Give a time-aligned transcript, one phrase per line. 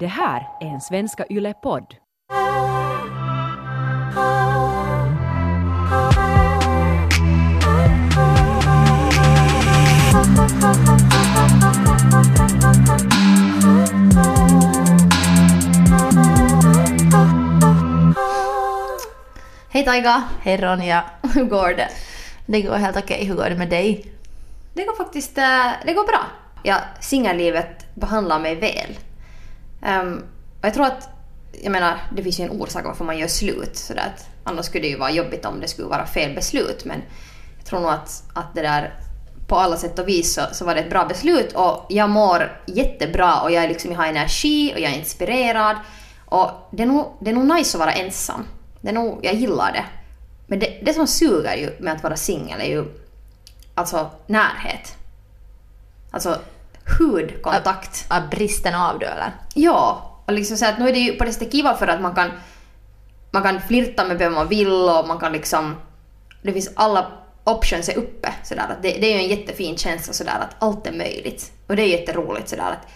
[0.00, 1.94] Det här är en Svenska Yle-podd.
[19.70, 20.22] Hej Taiga!
[20.40, 21.04] Hej Ronja.
[21.34, 21.88] Hur går det?
[22.46, 23.24] Det går helt okej.
[23.24, 24.12] Hur går det med dig?
[24.74, 26.20] Det går faktiskt eh, det går bra.
[26.62, 29.07] Ja, singellivet behandlar mig väl.
[29.82, 30.24] Um,
[30.60, 31.08] och jag tror att,
[31.62, 33.76] jag menar, det finns ju en orsak varför man gör slut.
[33.76, 36.84] Så att, annars skulle det ju vara jobbigt om det skulle vara fel beslut.
[36.84, 37.02] Men
[37.56, 38.94] jag tror nog att, att det där
[39.46, 42.62] på alla sätt och vis så, så var det ett bra beslut och jag mår
[42.66, 45.76] jättebra och jag, liksom, jag har energi och jag är inspirerad.
[46.24, 48.44] Och det är nog, det är nog nice att vara ensam.
[48.80, 49.84] Det är nog, jag gillar det.
[50.46, 52.84] Men det, det som suger ju med att vara singel är ju
[53.74, 54.96] alltså närhet.
[56.10, 56.38] Alltså
[56.98, 58.06] hudkontakt.
[58.08, 59.32] Av bristen av det eller?
[59.54, 62.00] Ja, och liksom så att nu är det ju på det sättet kiva för att
[62.00, 62.30] man kan,
[63.30, 65.76] man kan flirta med vem man vill och man kan liksom...
[66.42, 67.06] Det finns alla
[67.44, 68.66] options är uppe sådär.
[68.70, 71.52] Att det, det är ju en jättefin känsla sådär att allt är möjligt.
[71.66, 72.88] Och det är jätteroligt sådär att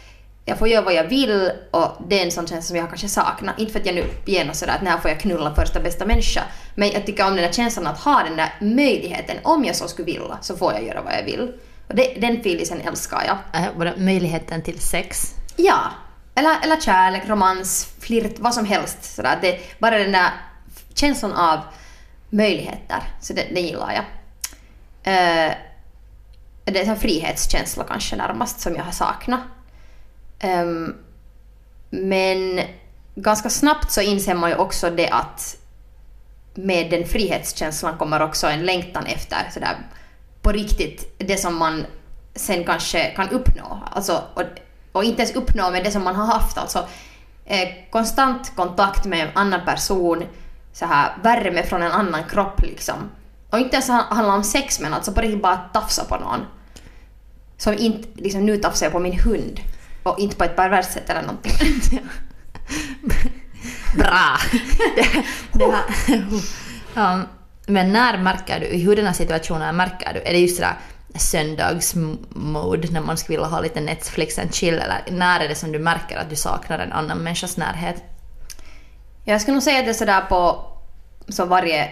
[0.44, 3.08] jag får göra vad jag vill och det är en sån känsla som jag kanske
[3.08, 3.54] saknar.
[3.58, 6.42] Inte för att jag nu genast sådär att när får jag knulla första bästa människa.
[6.74, 9.36] Men jag tycker om den där känslan att ha den där möjligheten.
[9.42, 11.52] Om jag så skulle vilja så får jag göra vad jag vill.
[11.92, 13.62] Och det, den feelingen älskar jag.
[13.62, 15.34] Äh, bara möjligheten till sex.
[15.56, 15.80] Ja.
[16.34, 19.14] Eller, eller kärlek, romans, flirt, vad som helst.
[19.14, 19.38] Sådär.
[19.42, 20.30] Det, bara den där
[20.94, 21.60] känslan av
[22.30, 23.02] möjligheter.
[23.20, 24.04] Så det, det gillar jag.
[25.14, 25.52] Eh,
[26.64, 29.40] det är en frihetskänsla kanske närmast som jag har saknat.
[30.38, 30.94] Ehm,
[31.90, 32.60] men
[33.14, 35.56] ganska snabbt så inser man ju också det att
[36.54, 39.76] med den frihetskänslan kommer också en längtan efter sådär
[40.42, 41.86] på riktigt det som man
[42.34, 43.82] sen kanske kan uppnå.
[43.90, 44.42] Alltså, och,
[44.92, 46.58] och inte ens uppnå med det som man har haft.
[46.58, 46.88] Alltså,
[47.44, 50.24] eh, konstant kontakt med en annan person,
[50.72, 53.10] så här, värme från en annan kropp liksom.
[53.50, 56.40] Och inte ens handla om sex men alltså på riktigt bara tafsa på någon.
[57.56, 59.60] Som inte, liksom nu tafsar jag på min hund.
[60.02, 61.52] Och inte på ett perverst sätt eller någonting.
[63.96, 64.38] Bra!
[64.96, 67.26] det, det här, um,
[67.66, 70.76] men när märker du, i hurdana situationer märker du, är det just sådär
[71.14, 75.72] söndagsmode när man skulle vilja ha lite Netflix and chill eller när är det som
[75.72, 78.02] du märker att du saknar en annan människas närhet?
[79.24, 80.66] Jag skulle nog säga att det är sådär på
[81.28, 81.90] så varje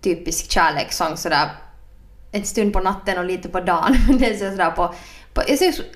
[0.00, 1.48] typisk kärlekssång sådär
[2.32, 3.96] en stund på natten och lite på dagen.
[4.08, 4.94] Men det är sådär på,
[5.34, 5.42] på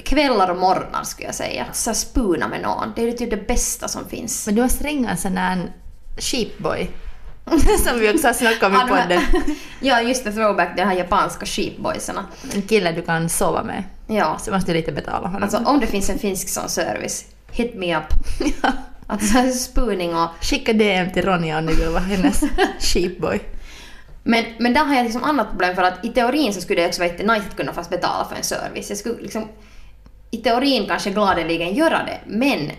[0.05, 1.67] kvällar och morgnar skulle jag säga.
[1.73, 2.93] Så spuna med någon.
[2.97, 4.47] Det är typ det bästa som finns.
[4.47, 5.73] Men du måste ringa en sån där
[6.19, 6.91] sheepboy.
[7.85, 9.23] som vi också har snackat om i Ja, podden.
[9.81, 10.33] ja, just det.
[10.33, 12.25] Throwback, de här japanska sheepboysarna.
[12.55, 13.85] En kille du kan sova med.
[14.07, 14.39] Ja.
[14.39, 15.43] Så måste du lite betala honom.
[15.43, 18.05] Alltså om det finns en finsk sån service, hit me up.
[19.07, 20.29] Alltså spooning och...
[20.41, 22.45] Skicka DM till Ronja om du vill vara hennes
[22.81, 23.41] sheepboy.
[24.23, 26.89] Men, men där har jag liksom annat problem för att i teorin så skulle det
[26.89, 28.89] också vara jättenice att kunna fast betala för en service.
[28.89, 29.49] Jag skulle liksom
[30.31, 32.71] i teorin kanske gladeligen göra det, men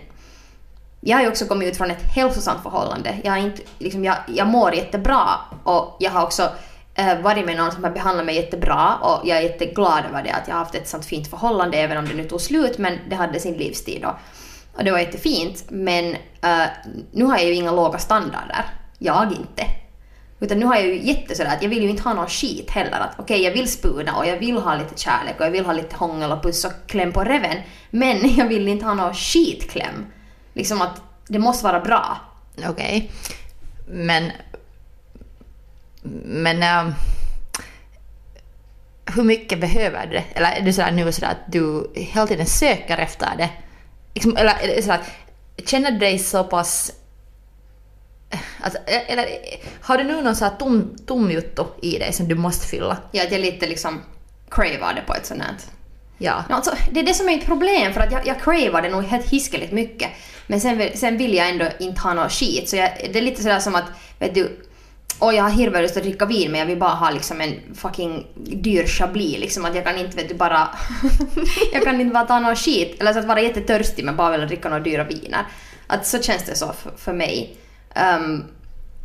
[1.06, 3.18] jag har ju också kommit ut från ett hälsosamt förhållande.
[3.24, 5.28] Jag, har inte, liksom, jag, jag mår jättebra
[5.64, 6.50] och jag har också
[6.94, 10.30] eh, varit med någon som har behandlat mig jättebra och jag är jätteglad över det
[10.30, 12.98] att jag har haft ett sånt fint förhållande även om det nu tog slut men
[13.08, 14.14] det hade sin livstid och,
[14.76, 16.66] Och det var jättefint men eh,
[17.12, 18.64] nu har jag ju inga låga standarder.
[18.98, 19.66] Jag inte.
[20.40, 22.70] Utan nu har jag ju jätte sådär att jag vill ju inte ha någon skit
[22.70, 23.00] heller.
[23.00, 25.72] Att okej, jag vill spuna och jag vill ha lite kärlek och jag vill ha
[25.72, 27.56] lite hångel och puss och kläm på reven.
[27.90, 30.06] Men jag vill inte ha någon skitkläm.
[30.54, 32.16] Liksom att det måste vara bra.
[32.68, 33.10] Okej.
[33.86, 34.32] Men...
[36.24, 36.62] Men...
[36.62, 36.94] ehm,
[39.06, 40.24] hur mycket behöver du det?
[40.34, 43.50] Eller är du sådär nu sådär att du hela tiden söker efter det?
[44.14, 45.00] Liksom, eller är det sådär
[45.66, 46.92] känner du dig så pass...
[48.60, 49.28] Alltså, eller
[49.80, 51.30] har du nu någon sån här tom, tom
[51.82, 52.96] i dig som du måste fylla?
[53.12, 54.02] Ja, att jag lite liksom
[54.50, 55.54] cravar det på ett sånt här.
[56.18, 56.44] Ja.
[56.48, 58.88] Ja, Alltså, det är det som är ett problem för att jag, jag cravar det
[58.88, 60.10] nog helt hiskeligt mycket.
[60.46, 62.68] Men sen, sen vill jag ändå inte ha någon skit.
[62.68, 63.84] Så jag, det är lite sådär som att,
[64.18, 64.60] vet du,
[65.20, 68.26] Åh, jag har hirveslust att dricka vin men jag vill bara ha liksom en fucking
[68.36, 69.38] dyr chablis.
[69.38, 70.68] Liksom att jag kan inte vet du bara...
[71.72, 73.00] jag kan inte bara ta någon skit.
[73.00, 75.46] Eller så att vara jättetörstig men bara vilja dricka några dyra viner.
[75.86, 77.56] Att så känns det så för, för mig.
[77.94, 78.44] Ehm,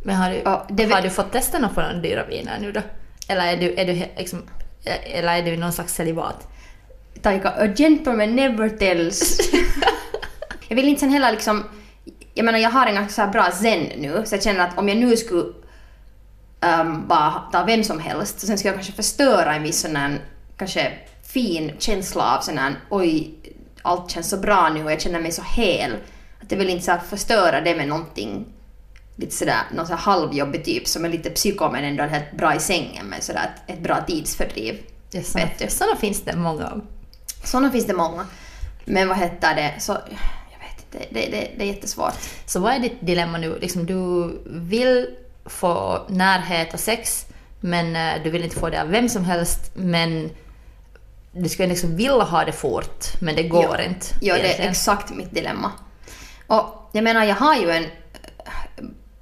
[0.04, 2.80] Men har du, det har du fått testa några dyra viner nu då?
[3.28, 4.42] Eller är du, är du liksom,
[5.04, 6.48] eller är du någon slags celibat?
[7.22, 9.40] Taika, a gentleman never tells.
[10.68, 11.64] jag vill inte sen heller liksom...
[12.34, 14.98] Jag menar jag har en ganska bra zen nu så jag känner att om jag
[14.98, 15.44] nu skulle
[16.60, 19.96] ehm, bara ta vem som helst så sen skulle jag kanske förstöra en viss sån
[19.96, 20.18] här,
[20.56, 20.92] kanske
[21.32, 23.34] fin känsla av sån här oj
[23.82, 25.92] allt känns så bra nu och jag känner mig så hel.
[26.42, 28.46] Att jag vill inte så förstöra det med någonting
[29.16, 32.54] lite sådär, någon så här halvjobbig typ som är lite psyko men ändå helt bra
[32.54, 34.78] i sängen men sådär ett, ett bra tidsfördriv.
[35.68, 36.80] Såna finns det många av.
[37.44, 38.26] Sådana finns det många.
[38.84, 39.92] Men vad heter det, så
[40.50, 42.14] jag vet inte, det, det, det är jättesvårt.
[42.46, 43.58] Så vad är ditt dilemma nu?
[43.60, 45.06] Liksom, du vill
[45.46, 47.26] få närhet och sex,
[47.60, 50.30] men eh, du vill inte få det av vem som helst, men
[51.32, 53.82] du skulle liksom vilja ha det fort, men det går Ja.
[53.84, 54.06] inte.
[54.20, 55.72] Ja, det är exakt mitt dilemma.
[56.46, 57.84] Och jag menar, jag har ju en,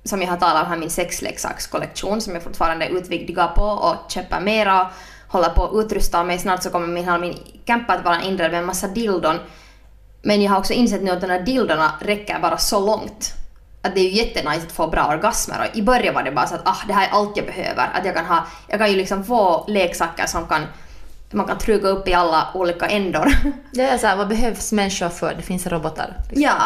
[0.05, 4.41] som jag har talat om här, min sexleksakskollektion som jag fortfarande utvidgar på och köper
[4.41, 4.91] mera
[5.29, 6.39] håller på att utrusta mig.
[6.39, 9.37] Snart så kommer min, hela min camper att vara inredd med en massa dildon.
[10.23, 13.35] Men jag har också insett nu att de här dildorna räcker bara så långt.
[13.83, 16.47] Att det är ju jättenice att få bra orgasmer och i början var det bara
[16.47, 17.91] så att ah, det här är allt jag behöver.
[17.95, 20.63] Att jag kan ha, jag kan ju liksom få leksaker som kan,
[21.31, 23.29] man kan truga upp i alla olika ändor.
[23.73, 25.35] Det är så här, vad behövs människor för?
[25.35, 26.17] Det finns robotar.
[26.31, 26.63] Ja,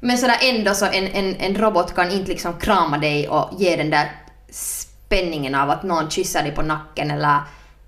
[0.00, 3.76] men sådär ändå så en, en, en robot kan inte liksom krama dig och ge
[3.76, 4.12] den där
[4.50, 7.38] spänningen av att någon kysser dig på nacken eller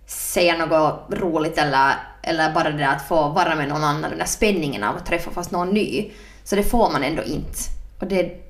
[0.07, 4.19] säga något roligt eller, eller bara det där att få vara med någon annan, den
[4.19, 6.11] där spänningen av att träffa fast någon ny.
[6.45, 7.59] Så det får man ändå inte.
[8.01, 8.43] Och, det,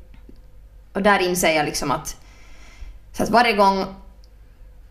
[0.92, 2.16] och där inser jag liksom att,
[3.12, 3.86] så att varje gång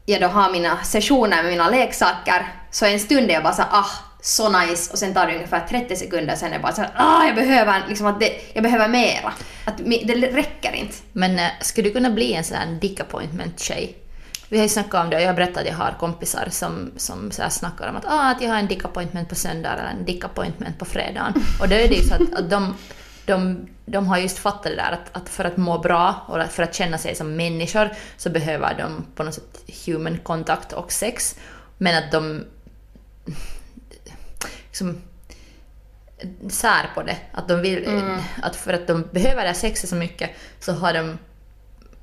[0.05, 3.63] jag då har mina sessioner med mina leksaker så en stund är jag bara så
[3.71, 3.89] ah,
[4.21, 6.91] så nice och sen tar det ungefär 30 sekunder sen är jag bara så här,
[6.95, 9.33] ah, jag behöver liksom att det, jag behöver mera.
[9.65, 10.95] Att det räcker inte.
[11.13, 14.04] Men äh, skulle du kunna bli en sån här dick appointment-tjej?
[14.55, 16.91] Vi har ju snackat om det och jag har berättat att jag har kompisar som,
[16.97, 19.73] som så här snackar om att, ah, att jag har en dick appointment på söndag
[19.73, 21.33] eller en dick appointment på fredagen.
[21.61, 22.75] Och då är det ju så att, att de,
[23.25, 26.63] de, de har just fattat det där att, att för att må bra och för
[26.63, 31.35] att känna sig som människor så behöver de på något sätt human kontakt och sex.
[31.77, 32.45] Men att de
[34.67, 35.01] liksom,
[36.49, 37.17] sär på det.
[37.31, 38.03] Att de vill,
[38.41, 40.29] att för att de behöver det här sexet så mycket
[40.59, 41.17] så har de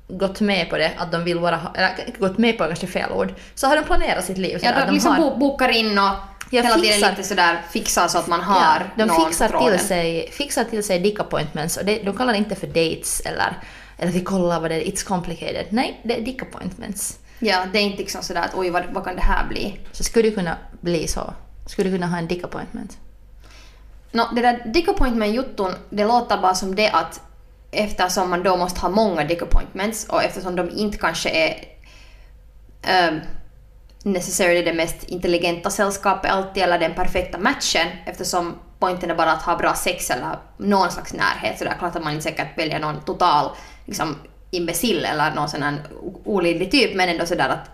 [0.07, 3.33] gått med på det, att de vill vara, eller gått med på kanske fel ord,
[3.55, 4.57] så har de planerat sitt liv.
[4.57, 6.09] så Ja, att de, de liksom har- bo- bokar in och
[6.49, 9.77] Jag hela tiden fixar- lite sådär fixar så att man har Ja, de fixar tråden.
[9.77, 13.19] till, sig, fixar till sig dick appointments och det, de kallar det inte för dates
[13.19, 13.57] eller,
[13.97, 15.65] eller vi kollar vad det är, it's complicated.
[15.69, 17.19] Nej, det är dick appointments.
[17.39, 19.79] Ja, det är inte liksom sådär att oj vad, vad kan det här bli?
[19.91, 21.33] Så skulle du kunna bli så?
[21.67, 22.97] Skulle du kunna ha en dick appointment?
[24.11, 27.21] No, det där dick appointment jutton, det låter bara som det att
[27.73, 31.65] eftersom man då måste ha många dick appointments och eftersom de inte kanske är
[33.09, 33.19] um,
[34.03, 39.41] necessarily det mest intelligenta sällskapet alltid eller den perfekta matchen eftersom poängen är bara att
[39.41, 42.57] ha bra sex eller någon slags närhet så det är klart att man inte säkert
[42.57, 43.49] väljer någon total
[43.85, 44.15] liksom,
[44.51, 45.77] imbecill eller någon sån här
[46.23, 47.69] olidlig typ men ändå sådär att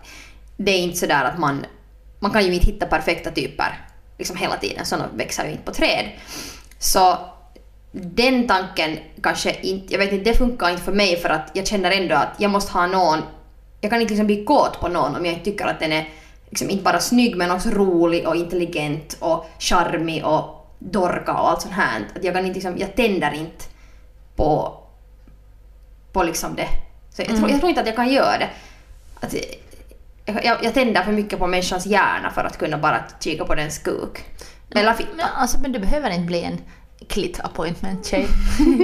[0.56, 1.66] det är inte sådär att man
[2.18, 3.78] man kan ju inte hitta perfekta typer
[4.18, 6.10] liksom hela tiden, sådana växer ju inte på träd.
[6.78, 7.18] Så
[7.92, 11.66] den tanken kanske inte, jag vet inte, det funkar inte för mig för att jag
[11.66, 13.18] känner ändå att jag måste ha någon,
[13.80, 16.08] jag kan inte liksom bli kåt på någon om jag inte tycker att den är
[16.50, 21.62] liksom inte bara snygg men också rolig och intelligent och charmig och dorka och allt
[21.62, 22.08] sånt här.
[22.16, 23.64] Att jag kan inte liksom, jag tänder inte
[24.36, 24.78] på,
[26.12, 26.68] på liksom det.
[27.10, 28.50] Så jag, tror, jag tror inte att jag kan göra det.
[29.20, 29.34] Att,
[30.44, 33.78] jag, jag, tänder för mycket på människans hjärna för att kunna bara kika på dens
[33.78, 34.24] kuk.
[34.74, 35.10] Eller fitta.
[35.16, 36.60] Men, alltså, men du behöver inte bli en
[37.10, 38.26] clit appointment tjej.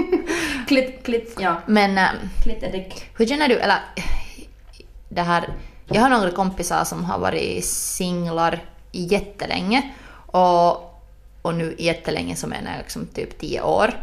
[0.69, 1.56] Klitt, klitt, ja.
[1.67, 1.98] Men
[2.43, 3.10] Klitt dick.
[3.19, 3.79] hur känner du, eller
[5.08, 5.48] det här,
[5.89, 9.91] jag har några kompisar som har varit singlar jättelänge
[10.27, 10.70] och,
[11.43, 13.94] och nu jättelänge så menar jag liksom typ tio år.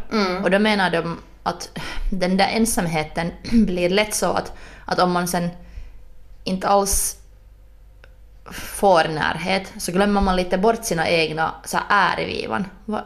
[0.44, 1.78] Och då menar de att
[2.12, 3.30] den där ensamheten
[3.66, 4.52] blir lätt så att,
[4.86, 5.48] att om man sen
[6.44, 7.16] inte alls
[8.52, 12.66] får närhet så glömmer man lite bort sina egna så här ärevivan.
[12.84, 13.04] Va-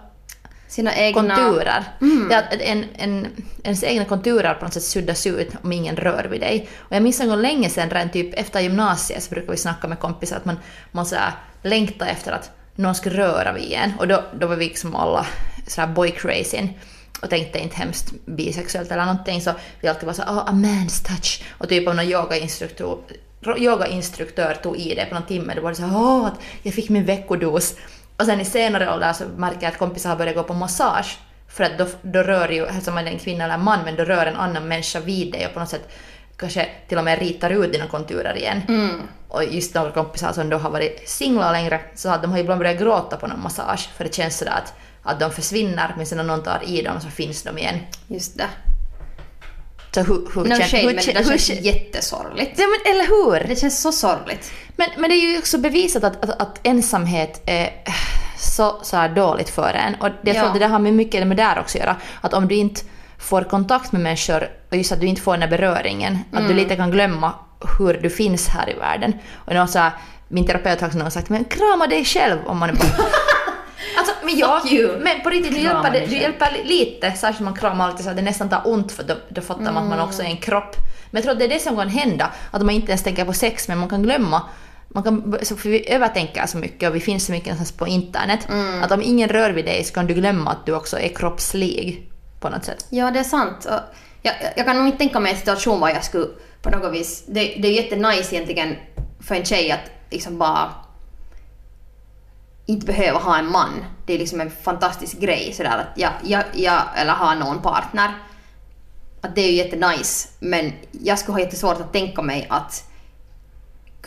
[0.69, 1.37] Sina egna...
[1.37, 1.85] konturer.
[2.31, 3.27] Är att en, en,
[3.63, 6.69] ens egna konturer på något sätt suddas ut om ingen rör vid dig.
[6.79, 9.89] Och jag minns en gång länge sedan, redan typ efter gymnasiet, så brukar vi snacka
[9.89, 10.57] med kompisar att man,
[10.93, 11.33] man så här
[11.63, 13.93] längtar efter att någon ska röra vid en.
[13.99, 15.27] Och då, då var vi liksom alla
[15.67, 16.69] så här boy crazy
[17.23, 21.07] och tänkte inte hemskt bisexuellt eller någonting så vi alltid var så oh, a man's
[21.07, 21.43] touch.
[21.59, 22.99] Och typ om någon yogainstruktör
[23.57, 26.75] yogainstruktör tog i det på någon timme, då var det så här, åh, att jag
[26.75, 27.75] fick min veckodos.
[28.19, 31.19] Och sen i senare ålder så märker jag att kompisar har börjat gå på massage.
[31.49, 33.97] För att då, då rör ju, som man är en kvinna eller en man, men
[33.97, 35.89] då rör en annan människa vid dig och på något sätt
[36.37, 38.63] kanske till och med ritar ut dina konturer igen.
[39.29, 42.59] Och just några kompisar som då har varit singlar längre, så att de har ibland
[42.59, 43.89] börjat gråta på någon massage.
[43.97, 47.01] För det känns sådär att, att de försvinner, men sen när någon tar i dem
[47.01, 47.79] så finns de igen.
[48.07, 48.47] Just det.
[49.95, 52.59] Så hur, hur No kän- shade, hur men det där hur känns kän- jättesorgligt.
[52.59, 53.49] Ja men eller hur!
[53.49, 54.53] Det känns så sorgligt.
[54.77, 57.71] Men, men det är ju också bevisat att, att, att ensamhet är
[58.39, 59.95] så, så här dåligt för en.
[59.95, 60.45] Och jag tror Ja.
[60.47, 61.97] att det där har med mycket med det där också att göra.
[62.21, 62.81] Att om du inte
[63.19, 66.49] får kontakt med människor och just att du inte får den där beröringen, att Mm.
[66.49, 67.33] du lite kan glömma
[67.79, 69.13] hur du finns här i världen.
[69.35, 69.91] Och någon så här,
[70.29, 72.83] min terapeut har också sagt men krama dig själv om man är bara
[73.99, 74.99] Alltså, men ja, Fuck you.
[75.01, 78.17] men på riktigt, du hjälper, du hjälper li- lite, särskilt man kramar alltid så att
[78.17, 80.77] det nästan tar ont för då, då fattar man att man också är en kropp.
[81.11, 83.25] Men jag tror att det är det som kan hända, att man inte ens tänker
[83.25, 84.43] på sex men man kan glömma
[84.89, 87.87] man kan, så för vi övertänker så mycket och vi finns så mycket någonstans på
[87.87, 88.49] internet.
[88.83, 92.11] Att om ingen rör vid dig så kan du glömma att du också är kroppslig
[92.41, 92.87] på något sätt.
[92.91, 93.65] Ja, det är sant.
[93.65, 93.81] Och
[94.23, 96.27] Jag, jag kan nog inte tänka mig en situation var jag skulle
[96.63, 97.25] på något vis...
[97.27, 98.77] Det, det är jättenice egentligen
[99.21, 100.75] för en tjej att liksom bara
[102.67, 103.85] inte behöva ha en man.
[104.07, 108.15] Det är liksom en fantastisk grej sådär att jag, jag, jag eller ha någon partner.
[109.21, 110.29] Att det är ju jättenice.
[110.39, 112.88] Men jag skulle ha jättesvårt att tänka mig att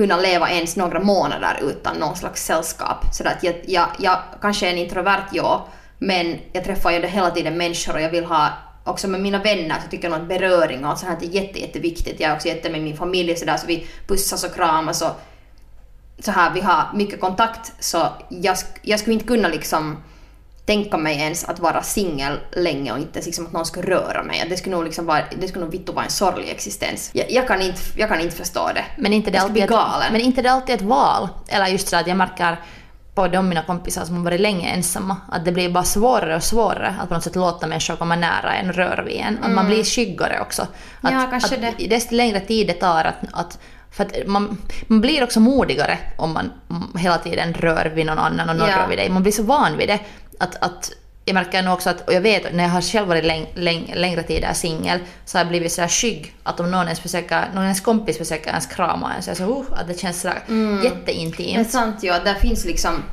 [0.02, 3.06] kunna leva ens några månader utan någon slags sällskap.
[3.14, 5.68] Så att jag, jag, jag kanske är en introvert, ja,
[6.00, 8.50] men jag träffar ju hela tiden människor och jag vill ha
[8.84, 11.60] också med mina vänner så tycker jag nog att beröring och sånt här är jätte,
[11.60, 12.20] jätteviktigt.
[12.20, 15.22] Jag är också jätte med min familj så där så vi pussas och kramas och
[16.20, 19.98] så här, vi har mycket kontakt så jag, jag skulle inte kunna liksom
[20.72, 24.24] tänka mig ens att vara singel länge och inte ens liksom att någon skulle röra
[24.24, 24.46] mig.
[24.50, 27.10] Det skulle nog liksom vara, det skulle nog vittu vara en sorglig existens.
[27.14, 28.86] Jag, jag, kan, inte, jag kan inte förstå det.
[28.98, 31.30] Men inte det jag alltid ett, men inte det alltid ett val.
[31.48, 32.60] Eller just så att jag märker
[33.16, 36.44] på de mina kompisar som har varit länge ensamma att det blir bara svårare och
[36.44, 39.44] svårare att på något sätt låta människor komma nära en, röra vid en.
[39.44, 40.62] Att man blir skyggare också.
[41.02, 41.24] Att, Mm.
[41.24, 41.88] Ja, kanske att det.
[41.88, 43.60] Desto längre tid det tar att, att
[43.92, 48.20] för att man, man blir också modigare om man mm, hela tiden rör vid någon
[48.20, 48.78] annan och någon Ja.
[48.78, 49.10] rör vid dig.
[49.10, 50.00] Man blir så van vid det
[50.42, 50.92] att, att
[51.26, 53.94] jag märker nog också att, och jag vet när jag har själv varit läng, läng,
[53.96, 57.50] längre tid är singel, så har jag blivit sådär skygg att om någon ens försöker,
[57.54, 60.44] någon ens kompis försöker ens krama en så jag så uh, att det känns sådär
[60.48, 61.72] Det är jätteintimt.
[61.72, 63.04] sant att där finns liksom...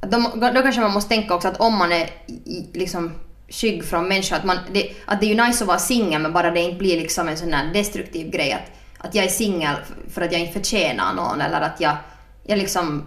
[0.00, 2.10] Då, då kanske man måste tänka också att om man är
[2.72, 3.14] liksom
[3.48, 6.32] skygg från människor, att, man, det, att det är ju nice att vara singel men
[6.32, 8.70] bara det inte blir liksom en sån här destruktiv grej att,
[9.06, 9.74] att jag är singel
[10.10, 11.96] för att jag inte förtjänar någon eller att jag,
[12.42, 13.06] jag liksom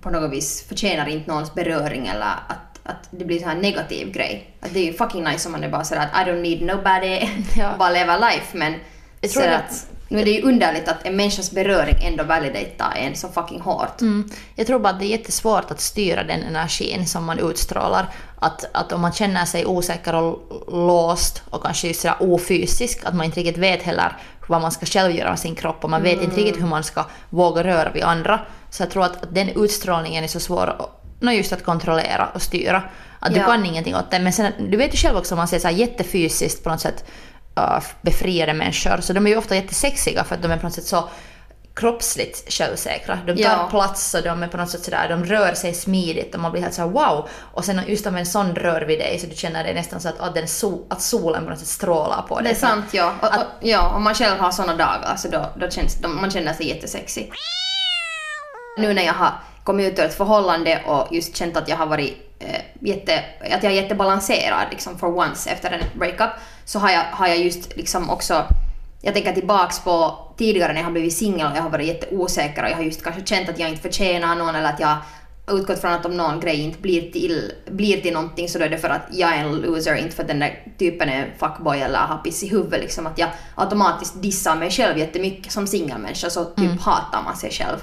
[0.00, 4.12] på något vis förtjänar inte någons beröring eller att, att det blir sån här negativ
[4.12, 4.50] grej.
[4.60, 6.62] Att det är ju fucking nice om man är bara sådär att I don't need
[6.62, 7.74] nobody, Ja.
[7.78, 8.74] bara leva life men
[9.20, 12.24] Jag tror så det- att, nu är det ju underligt att en människas beröring ändå
[12.24, 14.00] validatar en så fucking hårt.
[14.00, 14.30] Mm.
[14.54, 18.06] Jag tror bara att det är jättesvårt att styra den energin som man utstrålar.
[18.38, 23.14] Att, att om man känner sig osäker och låst och kanske just sådär ofysisk, att
[23.14, 24.16] man inte riktigt vet heller
[24.50, 26.84] vad man ska själv göra med sin kropp och man vet inte riktigt hur man
[26.84, 28.40] ska våga röra vid andra.
[28.70, 32.42] Så jag tror att, den utstrålningen är så svår att, nå just att kontrollera och
[32.42, 32.82] styra.
[33.18, 33.46] Att du Ja.
[33.46, 34.18] kan ingenting åt det.
[34.18, 36.80] Men sen, du vet ju själv också om man ser så här jättefysiskt på något
[36.80, 37.04] sätt
[37.58, 40.74] uh, befriade människor, så de är ju ofta jättesexiga för att de är på något
[40.74, 41.08] sätt så
[41.74, 43.18] kroppsligt självsäkra.
[43.26, 43.66] De tar Ja.
[43.70, 46.62] plats och de är på något sätt sådär, de rör sig smidigt och man blir
[46.62, 47.28] helt såhär wow.
[47.40, 50.08] Och sen just om en sån rör vid dig så du känner det nästan så
[50.08, 52.44] att, att, den sol, att solen på något sätt strålar på dig.
[52.44, 53.14] Det är sant ja.
[53.20, 56.08] Och, Att- och, ja, om man själv har såna dagar så då, då känns då,
[56.08, 57.32] man känner sig jättesexig.
[58.78, 59.32] Nu när jag har
[59.64, 63.62] kommit ut ur ett förhållande och just känt att jag har varit eh, jätte, att
[63.62, 66.30] jag är jättebalanserad liksom for once efter en breakup
[66.64, 68.44] så har jag, har jag just liksom också
[69.00, 72.62] jag tänker tillbaks på tidigare när jag har blivit singel och jag har varit jätteosäker
[72.62, 74.96] och jag har just kanske känt att jag inte förtjänar någon eller att jag
[75.50, 78.68] utgått från att om någon grej inte blir till, blir till någonting så då är
[78.68, 81.38] det för att jag är en loser, inte för att den där typen är en
[81.38, 83.06] fuckboy eller har piss i huvudet liksom.
[83.06, 87.78] Att jag automatiskt dissar mig själv jättemycket som singelmänniska så typ hatar man sig själv.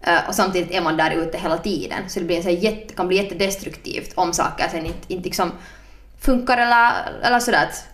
[0.00, 2.94] Eh, och samtidigt är man där ute hela tiden så det blir en så jätte,
[2.94, 5.52] kan bli jättedestruktivt om saker sen inte, inte liksom
[6.20, 6.92] funkar eller,
[7.22, 7.91] eller sådär att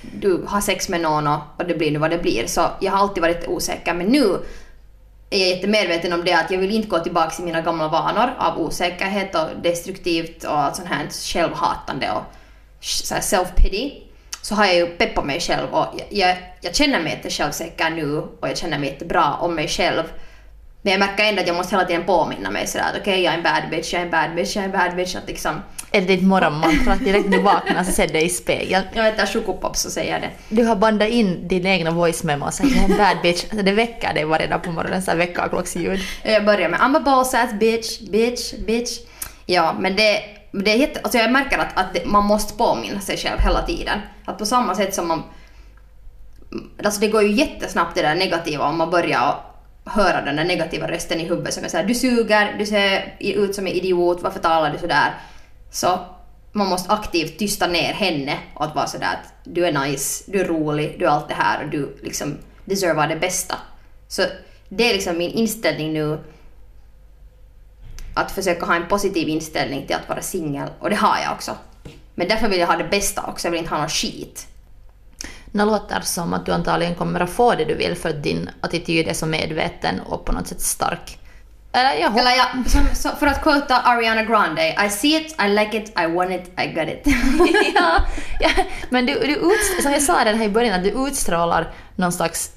[0.00, 2.46] du har sex med någon och, det blir nu vad det blir.
[2.46, 4.38] Så jag har alltid varit osäker men nu
[5.30, 8.30] är jag jättemedveten om det att jag vill inte gå tillbaka till mina gamla vanor
[8.38, 12.22] av osäkerhet och destruktivt och allt sånt här självhatande och
[12.82, 13.92] self-pity.
[14.42, 18.18] Så har jag ju peppat mig själv och jag, jag, jag känner mig jättesjälvsäker nu
[18.18, 20.02] och jag känner mig jättebra om mig själv.
[20.86, 23.34] Men jag märker ändå att jag måste hela tiden påminna mig sådär att okej jag
[23.34, 25.16] är en bad bitch, jag är en bad bitch, jag är en bad bitch.
[25.16, 28.28] Att liksom, Är det ditt morgonmantra att direkt när du vaknar så ser dig i
[28.28, 28.84] spegeln?
[28.92, 30.30] jag äter chokopops och säger det.
[30.48, 33.44] Du har bandat in din egna voice memo och sagt jag är en bad bitch.
[33.50, 36.00] Det väcker dig varje dag på morgonen, så väckarklocksljud.
[36.22, 38.98] Jag börjar med I'm a boss ass bitch, bitch, bitch.
[39.46, 40.20] Ja, men det,
[40.52, 43.98] det är jätte, alltså jag märker att, att man måste påminna sig själv hela tiden.
[44.24, 45.22] Att på samma sätt som man...
[46.84, 49.34] Alltså det går ju jättesnabbt det där negativa om man börjar
[49.86, 53.54] höra den där negativa rösten i huvudet som är såhär du suger, du ser ut
[53.54, 55.14] som en idiot, varför talar du sådär?
[55.70, 55.98] Så
[56.52, 60.40] man måste aktivt tysta ner henne och att vara sådär att du är nice, du
[60.40, 63.54] är rolig, du är allt det här och du liksom deservar det bästa.
[64.08, 64.22] Så
[64.68, 66.18] det är liksom min inställning nu
[68.14, 71.56] att försöka ha en positiv inställning till att vara singel och det har jag också.
[72.14, 74.46] Men därför vill jag ha det bästa också, jag vill inte ha någon skit.
[75.56, 78.50] Det låter som att du antagligen kommer att få det du vill för att din
[78.60, 81.18] attityd är så medveten och på något sätt stark.
[81.72, 82.18] Eller jag.
[82.18, 85.88] Eller ja, som, så, för att quota Ariana Grande, I see it, I like it,
[85.88, 87.02] I want it, I got it.
[87.74, 88.00] ja,
[88.40, 88.50] ja,
[88.90, 92.12] men du, du utst- som jag sa det här i början, att du utstrålar någon
[92.12, 92.50] slags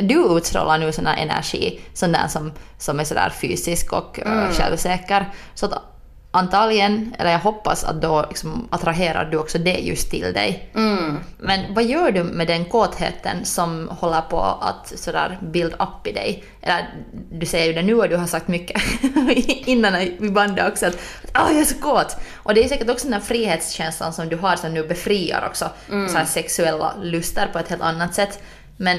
[0.00, 4.52] du utstrålar nu sån energi, sån där som, som är sådär fysisk och mm.
[4.52, 5.28] självsäker.
[5.54, 5.91] Så att
[6.34, 10.70] antagligen, eller jag hoppas att då liksom attraherar du också det just till dig.
[10.74, 11.18] Mm.
[11.38, 16.12] Men vad gör du med den kåtheten som håller på att sådär build up i
[16.12, 16.44] dig?
[16.62, 16.94] Eller
[17.30, 18.82] du säger ju det nu och du har sagt mycket
[19.66, 20.94] innan vi bandade också att
[21.34, 22.16] oh, jag är så kåt.
[22.34, 25.70] Och det är säkert också den här frihetskänslan som du har som nu befriar också
[25.90, 26.08] mm.
[26.08, 28.42] så sexuella luster på ett helt annat sätt.
[28.76, 28.98] Men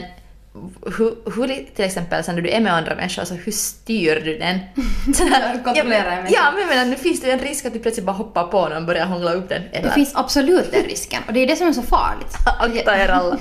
[0.97, 4.37] hur, hur till exempel sen när du är med andra människor, alltså hur styr du
[4.37, 4.59] den?
[5.63, 8.15] Kontrollerar en Ja, men jag menar, nu finns det en risk att du plötsligt bara
[8.15, 9.63] hoppar på någon och börjar hångla upp den.
[9.71, 9.87] Eller?
[9.87, 12.35] Det finns absolut den risken och det är det som är så farligt.
[12.59, 13.37] Akta er alla.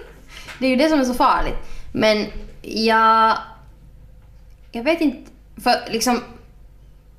[0.58, 1.56] det är ju det som är så farligt.
[1.92, 2.26] Men
[2.62, 3.38] jag...
[4.72, 5.30] Jag vet inte,
[5.62, 6.22] för liksom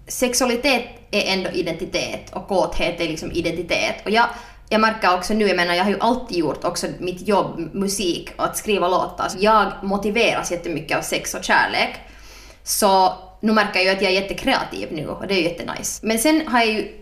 [0.08, 3.96] sexualitet är ändå identitet och kåthet är liksom identitet.
[4.06, 4.30] Och jag
[4.70, 8.32] jag märker också nu, jag menar jag har ju alltid gjort också mitt jobb, musik
[8.36, 9.28] och att skriva låtar.
[9.40, 11.96] Jag motiveras jättemycket av sex och kärlek.
[12.64, 16.00] Så nu märker jag ju att jag är jättekreativ nu och det är ju jättenice.
[16.04, 16.94] Men sen har jag ju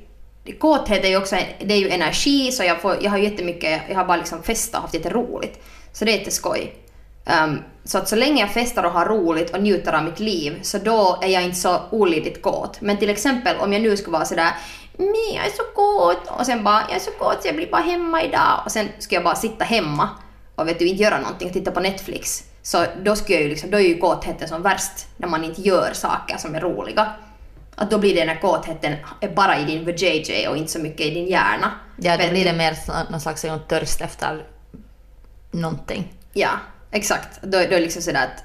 [0.59, 3.95] Kåthet är ju också det är ju energi så jag, får, jag har jättemycket, jag
[3.95, 5.59] har bara liksom festat och haft jätteroligt.
[5.93, 6.75] Så det är jätteskoj.
[7.25, 10.19] Um, ehm, så att så länge jag festar och har roligt och njuter av mitt
[10.19, 12.81] liv så då är jag inte så olidligt kåt.
[12.81, 14.51] Men till exempel om jag nu skulle vara sådär
[14.97, 17.81] jag är så kåt och sen bara jag är så kåt så jag blir bara
[17.81, 20.09] hemma idag och sen ska jag bara sitta hemma
[20.55, 22.43] och vet du inte göra någonting och titta på Netflix.
[22.61, 25.61] Så då, skulle jag ju liksom, då är ju kåtheten som värst när man inte
[25.61, 27.13] gör saker som är roliga.
[27.75, 28.95] Att då blir det när kåtheten
[29.35, 31.71] bara i din VJJ och inte så mycket i din hjärna.
[31.97, 32.77] Ja, då blir det mer
[33.11, 34.45] någon slags törst efter
[35.51, 36.13] någonting.
[36.33, 36.49] Ja,
[36.91, 37.41] exakt.
[37.41, 38.43] Då, då är det liksom sådär att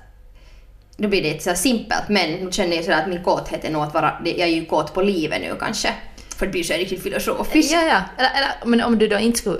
[0.96, 3.82] då blir det så simpelt men nu känner jag sådär att min kåthet är nog
[3.82, 5.94] att vara, jag är ju kåt på livet nu kanske
[6.40, 7.72] för att bli så riktigt filosofiskt.
[7.72, 8.02] Ja, ja.
[8.18, 9.58] Eller, eller, men om du då inte skulle,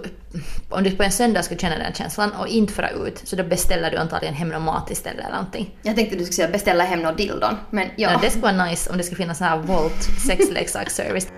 [0.68, 3.44] om du på en söndag skulle känna den känslan och inte föra ut, så då
[3.44, 5.70] beställer du antagligen hem någon mat istället eller någonting.
[5.82, 8.10] Jag tänkte att du skulle säga beställa hem någon dildon, men ja.
[8.12, 11.26] ja det skulle vara nice om det skulle finnas sån här Volt sexleksaksservice.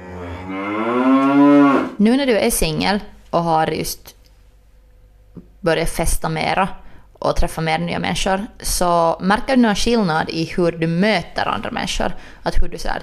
[1.97, 3.01] nu när du är singel
[3.31, 4.15] och har just
[5.61, 6.69] börjat festa mera
[7.13, 11.71] och träffa mer nya människor, så märker du någon skillnad i hur du möter andra
[11.71, 12.13] människor?
[12.43, 13.03] Att hur du så här,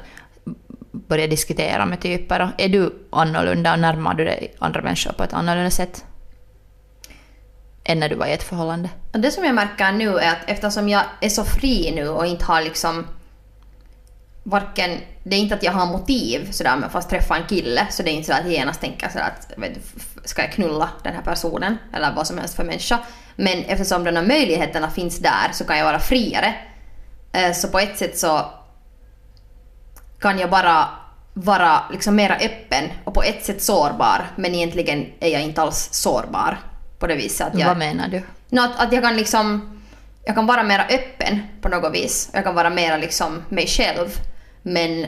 [1.10, 2.42] börja diskutera med typer?
[2.42, 6.06] och Är du annorlunda och närmar du dig andra människor på ett annorlunda sätt?
[7.84, 8.90] Än när du var i ett förhållande?
[9.12, 12.46] Det som jag märker nu är att eftersom jag är så fri nu och inte
[12.46, 13.08] har liksom
[14.44, 18.04] varken, det är inte att jag har motiv sådär med att träffa en kille så
[18.04, 19.54] det är inte så att jag genast tänker sådär att
[20.26, 23.00] ska jag knulla den här personen eller vad som helst för människa.
[23.36, 26.56] Men eftersom de här möjligheterna finns där så kan jag vara friare.
[27.32, 28.59] Eh, så på ett sätt så
[30.20, 30.90] kan jag bara
[31.34, 35.90] vara liksom mera öppen och på ett sätt sårbar men egentligen är jag inte alls
[35.92, 36.60] sårbar
[37.00, 37.48] på det viset.
[37.48, 38.22] Att jag, Vad menar du?
[38.50, 39.76] No, att, att jag kan liksom
[40.24, 42.30] jag kan vara mera öppen på något vis.
[42.34, 44.08] Jag kan vara mera liksom mig själv.
[44.62, 45.06] Men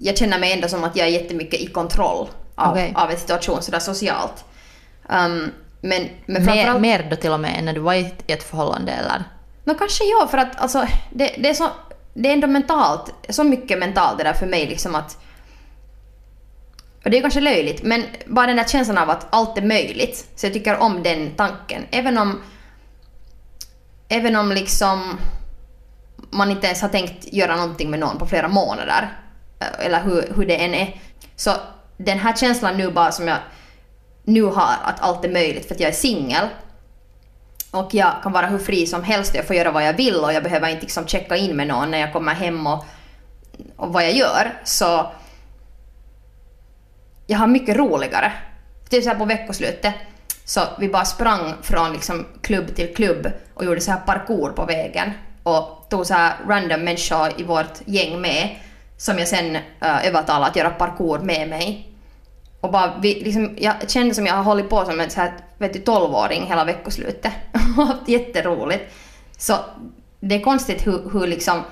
[0.00, 2.92] jag känner mig ändå som att jag är jättemycket i kontroll av, okay.
[2.94, 4.44] av en situation sådär socialt.
[5.08, 8.42] Um, men, men mer, mer då till och med än när du var i ett
[8.42, 9.24] förhållande eller?
[9.64, 11.68] Men kanske ja, för att alltså, det, det är så
[12.22, 15.18] det är ändå mentalt, så mycket mentalt det där för mig liksom att
[17.04, 20.28] och det är kanske löjligt, men bara den där känslan av att allt är möjligt.
[20.36, 21.82] Så jag tycker om den tanken.
[21.90, 22.40] Även om,
[24.08, 25.18] även om liksom
[26.30, 29.12] man inte ens har tänkt göra någonting med någon på flera månader,
[29.60, 31.00] eh, eller hur, hur det än är.
[31.36, 31.50] Så
[31.96, 33.38] den här känslan nu bara som jag
[34.24, 36.46] nu har, att allt är möjligt för att jag är singel,
[37.70, 40.32] och jag kan vara hur fri som helst jag får göra vad jag vill och
[40.32, 42.84] jag behöver inte liksom checka in med någon när jag kommer hem och,
[43.76, 44.60] och vad jag gör.
[44.64, 45.10] Så
[47.26, 48.32] jag har mycket roligare.
[48.88, 49.94] Typ så här på veckoslutet
[50.44, 54.64] så vi bara sprang från liksom klubb till klubb och gjorde så här parkour på
[54.64, 55.10] vägen
[55.42, 58.56] och tog så här random människor i vårt gäng med
[58.96, 61.87] som jag sen uh, övertalade att göra parkour med mig.
[62.68, 65.32] Och bara, vi, liksom, jag kände som jag har hållit på som en så här,
[65.58, 67.32] vet du, 12-åring hela veckoslutet
[67.78, 68.94] och haft jätteroligt.
[69.38, 69.54] Så
[70.20, 71.62] det är konstigt hur, hur liksom,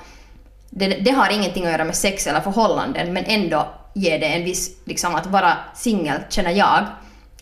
[0.70, 4.44] det, det, har ingenting att göra med sex eller förhållanden men ändå ger det en
[4.44, 6.87] viss, liksom att vara singel känner jag,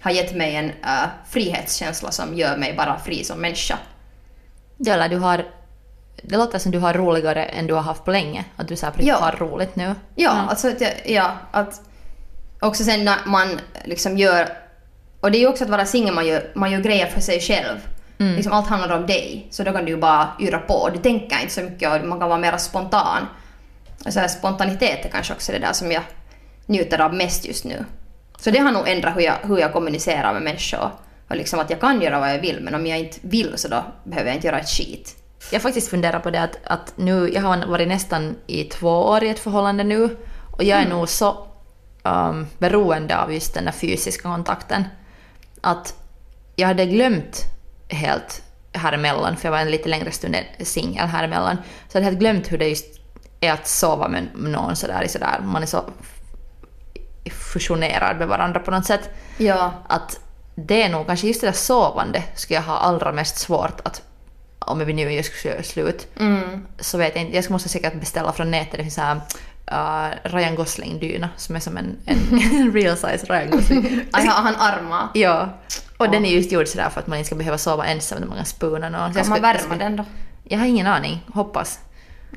[0.01, 3.79] har gett mig en uh, frihetskänsla som gör mig bara fri som människa.
[4.77, 5.45] Ja, du har
[6.23, 8.45] det låter som du har roligare än du har haft på länge.
[8.57, 9.17] Att du så här Ja.
[9.17, 9.95] har roligt nu.
[10.15, 11.81] Ja, alltså att, jag- ja, att
[12.65, 14.49] också sen när man liksom gör,
[15.21, 17.41] och det är ju också att vara singel, man gör, man gör grejer för sig
[17.41, 17.79] själv.
[18.19, 20.91] Liksom allt handlar om dig, så då kan du ju bara yra på.
[20.95, 23.27] Du tänker inte så mycket och man kan vara mer spontan.
[24.09, 26.03] Så här, spontanitet är kanske också det där som jag
[26.67, 27.85] njuter av mest just nu.
[28.39, 30.91] Så det har nog ändrat hur jag, hur jag kommunicerar med människor.
[31.29, 33.69] Och liksom att jag kan göra vad jag vill, men om jag inte vill så
[33.69, 35.17] då behöver jag inte göra ett skit.
[35.51, 38.89] Jag har faktiskt funderat på det att, att nu, jag har varit nästan i två
[38.89, 40.17] år i ett förhållande nu
[40.57, 41.47] och jag är nog så
[42.05, 44.85] um, beroende av just den där fysiska kontakten
[45.61, 45.95] att
[46.57, 47.43] jag hade glömt
[47.89, 51.95] helt här emellan, för jag var en lite längre stund singel här emellan, så jag
[51.95, 53.01] hade helt glömt hur det just
[53.41, 55.85] är att sova med någon sådär, i sådär man är så
[57.31, 59.11] fusionerad med varandra på något sätt.
[59.39, 60.21] Ja, Att
[60.55, 64.03] det är nog kanske just det där sovande skulle jag ha allra mest svårt att
[64.59, 66.67] om vi nu just göra slut mm.
[66.79, 69.21] så vet jag inte, jag måste säkert beställa från nätet, det finns så här
[69.73, 74.01] uh, Ryan Gosling-dyna som är som en, en real size Ryan Gosling.
[74.13, 75.09] Aj, har han armar?
[75.15, 75.49] ja,
[75.97, 78.27] och den är just gjord sådär för att man inte ska behöva sova ensam när
[78.27, 78.47] man kan
[78.89, 79.15] någon.
[79.15, 80.05] Kan man värma skulle- den då?
[80.45, 81.79] Jag har ingen aning, hoppas.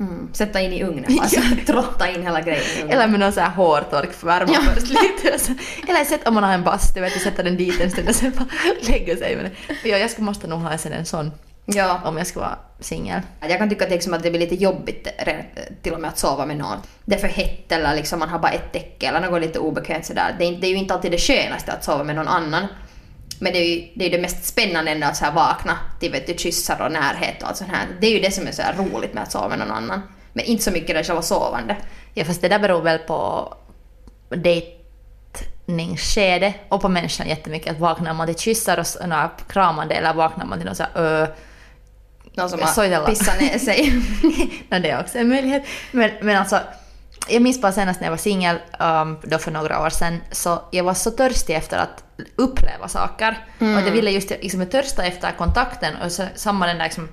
[0.00, 0.28] Mm.
[0.32, 2.90] Sätta in i ugnen bara, så trotta in hela grejen i ugnen.
[2.98, 4.60] Eller med någon sån här hårtork för värma Ja.
[4.74, 5.54] först lite.
[5.88, 8.14] Eller sätt om man har en bastu, vet du, sätta den dit en stund och
[8.14, 8.46] sen bara
[8.92, 9.50] lägga sig med.
[9.82, 11.32] För ja, jag skulle måste nog ha sen en sån
[11.74, 12.00] Ja.
[12.04, 13.20] om jag ska vara singel.
[13.40, 15.08] Jag kan tycka att, liksom att det blir lite jobbigt
[15.82, 16.78] till och med att sova med någon.
[17.04, 20.06] Det är för hett eller liksom man har bara ett täcke eller något lite obekvämt
[20.06, 20.36] sådär.
[20.38, 22.66] Det är, det är ju inte alltid det skönaste att sova med någon annan.
[23.40, 26.12] Men det är ju det, är det mest spännande ändå att så här vakna till
[26.12, 27.86] vet du, kyssar och närhet och allt sånt här.
[28.00, 30.02] Det är ju det som är så roligt med att sova med någon annan.
[30.32, 31.76] Men inte så mycket det själva sovande.
[32.14, 33.54] Ja, fast det där beror väl på
[34.28, 37.72] dejtningsskede och på människan jättemycket.
[37.72, 38.86] Att vaknar man till kyssar och
[39.48, 41.26] kramande eller vaknar man till någon sån här ö...
[42.38, 44.02] Någon som har pissat ner sig.
[44.68, 45.62] Nej, det är också en möjlighet.
[45.90, 46.60] Men, men alltså,
[47.28, 50.62] jag minns bara senast när jag var singel, um, då för några år sedan, så
[50.70, 52.04] jag var så törstig efter att
[52.36, 53.38] uppleva saker.
[53.58, 57.08] Och att jag ville just liksom, törsta efter kontakten och så, samma den där liksom,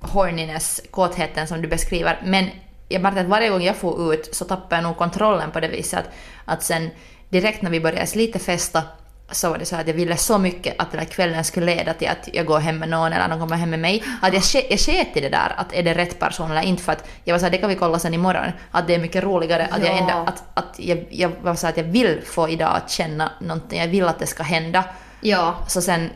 [0.00, 2.20] horniness, kåtheten som du beskriver.
[2.24, 2.50] Men
[2.88, 5.68] jag märkte att varje gång jag får ut så tappade jag nog kontrollen på det
[5.68, 6.10] viset att,
[6.44, 6.90] att sen
[7.28, 8.82] direkt när vi började lite festa
[9.30, 11.94] så var det så att jag ville så mycket att den här kvällen skulle leda
[11.94, 14.04] till att jag går hem med någon eller någon kommer hem med mig.
[14.22, 16.82] Att jag, ske- jag sket i det där, att är det rätt person eller inte
[16.82, 18.52] för att jag var så här, det kan vi kolla sen imorgon.
[18.70, 19.98] Att det är mycket roligare, att, jag, Ja.
[19.98, 23.30] ändå, att, att jag, jag var så här, att jag vill få idag att känna
[23.40, 24.84] någonting, jag vill att det ska hända.
[25.20, 25.54] ja.
[25.68, 26.10] Så sen,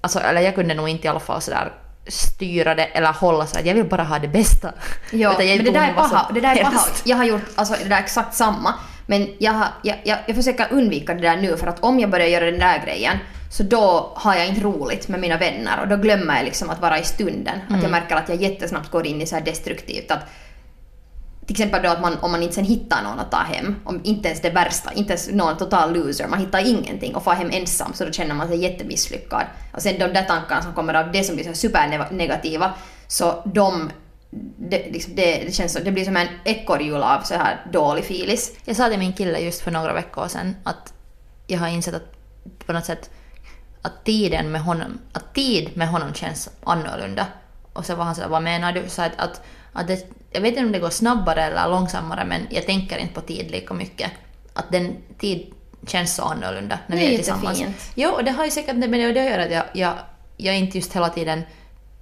[0.00, 1.72] alltså, eller jag kunde nog inte i alla fall sådär
[2.08, 4.72] styra det eller hålla så att jag vill bara ha det bästa.
[5.10, 6.30] Ja, jag men det där är paha.
[6.34, 6.86] Det där är paha.
[7.04, 8.74] Jag har gjort alltså, det där exakt samma.
[9.06, 12.10] Men jag, har, jag, jag, jag försöker undvika det där nu för att om jag
[12.10, 13.18] börjar göra den där grejen
[13.50, 16.80] så då har jag inte roligt med mina vänner och då glömmer jag liksom att
[16.80, 17.54] vara i stunden.
[17.64, 17.82] Att Mm.
[17.82, 20.10] jag märker att jag jättesnabbt går in i så här destruktivt.
[20.10, 20.20] Att,
[21.46, 24.00] till exempel då att man, om man inte sen hittar någon att ta hem, om
[24.04, 27.50] inte ens det värsta, inte ens någon total loser, man hittar ingenting och får hem
[27.52, 29.44] ensam så då känner man sig jättemisslyckad.
[29.72, 32.72] Och sen de där tankarna som kommer av det som blir så supernegativa,
[33.08, 33.90] så de,
[34.58, 38.52] det, liksom, det, det känns det blir som en ekorrhjul av så här dålig filis.
[38.64, 40.92] Jag sa till min kille just för några veckor sedan att
[41.46, 42.12] jag har insett att
[42.66, 43.10] på något sätt
[43.82, 47.26] att tiden med honom, att tid med honom känns annorlunda.
[47.72, 48.88] Och så var han sådär, vad menar du?
[48.88, 49.40] Så att, att,
[49.72, 53.14] att det, jag vet inte om det går snabbare eller långsammare men jag tänker inte
[53.14, 54.10] på tid lika mycket.
[54.52, 55.52] Att den tid
[55.86, 57.58] känns så annorlunda när Det vi är är tillsammans.
[57.60, 57.92] jättefint.
[57.94, 59.94] Jo, och det har ju säkert med det att göra att jag, jag,
[60.36, 61.42] jag inte just hela tiden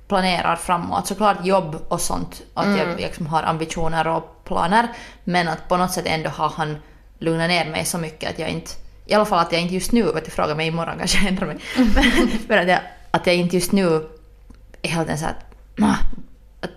[0.09, 1.07] planerar framåt.
[1.07, 4.89] Såklart jobb och sånt, att jag, jag liksom har ambitioner och planer.
[5.25, 6.77] Men att på något sätt ändå har han
[7.19, 8.71] lugnat ner mig så mycket att jag inte,
[9.07, 11.27] i alla fall att jag inte just nu, vet du, fråga mig imorgon kanske jag
[11.29, 11.59] ändrar mig.
[11.77, 14.09] Men, men att, jag, att jag inte just nu
[14.83, 15.35] är helt en så här,
[16.61, 16.71] att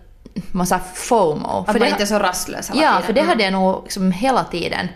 [0.52, 1.48] man sa FOMO.
[1.60, 3.04] Att man det- inte är så rastlös hela Ja, tiden.
[3.06, 3.30] för det Mm.
[3.30, 4.88] hade jag nog liksom hela tiden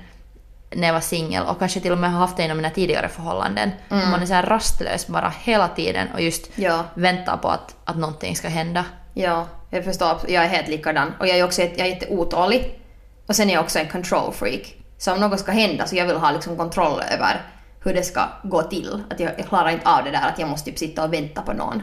[0.76, 3.10] när jag var singel och kanske till och med har haft det inom mina tidigare
[3.10, 3.72] förhållanden.
[3.90, 6.86] Man är så här rastlös bara hela tiden och just Ja.
[6.94, 8.86] väntar på att, att någonting ska hända.
[9.14, 10.18] Ja, jag förstår.
[10.28, 11.14] Jag är helt likadan.
[11.20, 12.80] Och jag är också jag är jätteotålig.
[13.28, 14.76] Och sen är jag också en control freak.
[14.98, 17.42] Så om något ska hända så jag vill ha liksom kontroll över
[17.84, 19.04] hur det ska gå till.
[19.10, 21.42] Att jag, jag klarar inte av det där att jag måste typ sitta och vänta
[21.42, 21.82] på någon.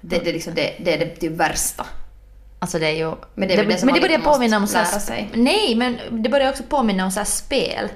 [0.00, 1.86] Det, det, är liksom, det, det är det typ värsta.
[2.58, 3.14] Alltså det är ju...
[3.34, 5.28] Men det är det men man det börjar påminna om så här.
[5.34, 7.88] Nej, men det börjar också påminna om så här spel.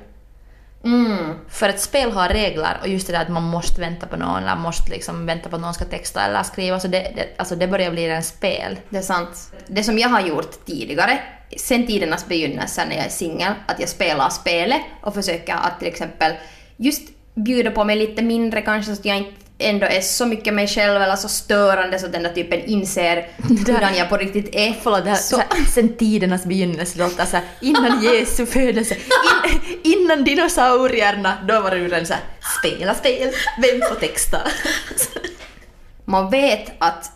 [0.85, 1.35] Mm.
[1.49, 4.43] För ett spel har regler och just det där att man måste vänta på någon
[4.43, 6.81] eller måste liksom vänta på att någon ska texta eller skriva.
[6.81, 8.81] Så det, det, alltså det börjar bli en spel.
[8.89, 9.53] Det är sant.
[9.67, 11.19] Det som jag har gjort tidigare,
[11.57, 15.89] sen tidernas begynnelse när jag är singel, att jag spelar spelet och försöker att till
[15.89, 16.33] exempel
[16.77, 17.03] just
[17.35, 20.69] bjuda på mig lite mindre kanske så att jag inte ändå är så mycket mig
[20.69, 23.29] själv eller så störande så att den där typen inser
[23.67, 24.75] hurdan jag på riktigt är.
[24.83, 25.43] Förlåt, det här, Så- så.
[25.73, 31.77] sen tidernas begynnelse låter så här, innan Jesu födelse, in, innan dinosaurierna, då var det
[31.77, 32.23] ju redan så här,
[32.61, 33.31] spela spel,
[33.63, 34.39] vem får texta?
[36.05, 37.11] man vet att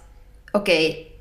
[0.52, 1.12] okej,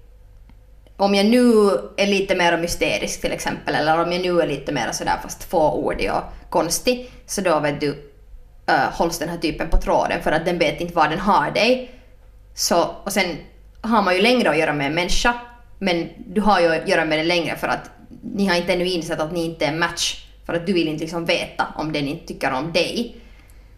[0.97, 4.71] om jag nu är lite mer mysterisk till exempel, eller om jag nu är lite
[4.71, 8.11] mer sådär fast fåordig och konstig, så då vet du,
[8.71, 11.51] uh, hålls den här typen på tråden för att den vet inte var den har
[11.51, 11.91] dig.
[12.55, 13.37] Så, och sen
[13.81, 15.33] har man ju längre att göra med en människa,
[15.79, 17.89] men du har ju att göra med den längre för att
[18.21, 20.87] ni har inte ännu insett att ni inte är en match, för att du vill
[20.87, 23.15] inte liksom veta om den inte tycker om dig.